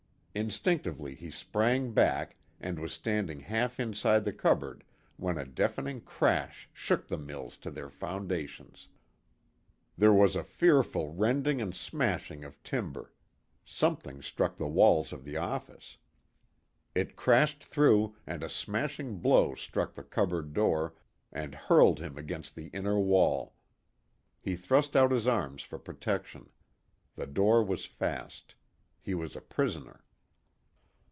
Instinctively 0.33 1.13
he 1.13 1.29
sprang 1.29 1.91
back, 1.91 2.37
and 2.61 2.79
was 2.79 2.93
standing 2.93 3.41
half 3.41 3.81
inside 3.81 4.23
the 4.23 4.31
cupboard 4.31 4.85
when 5.17 5.37
a 5.37 5.43
deafening 5.43 5.99
crash 5.99 6.69
shook 6.71 7.05
the 7.09 7.17
mills 7.17 7.57
to 7.57 7.69
their 7.69 7.89
foundations. 7.89 8.87
There 9.97 10.13
was 10.13 10.37
a 10.37 10.43
fearful 10.45 11.11
rending 11.11 11.61
and 11.61 11.75
smashing 11.75 12.45
of 12.45 12.63
timber. 12.63 13.13
Something 13.65 14.21
struck 14.21 14.55
the 14.55 14.69
walls 14.69 15.11
of 15.11 15.25
the 15.25 15.35
office. 15.35 15.97
It 16.95 17.17
crashed 17.17 17.65
through, 17.65 18.15
and 18.25 18.41
a 18.41 18.47
smashing 18.47 19.17
blow 19.17 19.53
struck 19.53 19.95
the 19.95 20.01
cupboard 20.03 20.53
door 20.53 20.95
and 21.33 21.53
hurled 21.53 21.99
him 21.99 22.17
against 22.17 22.55
the 22.55 22.67
inner 22.67 22.97
wall. 22.97 23.53
He 24.39 24.55
thrust 24.55 24.95
out 24.95 25.11
his 25.11 25.27
arms 25.27 25.61
for 25.61 25.77
protection. 25.77 26.49
The 27.15 27.27
door 27.27 27.61
was 27.65 27.85
fast. 27.85 28.55
He 29.01 29.13
was 29.13 29.35
a 29.35 29.41
prisoner. 29.41 30.05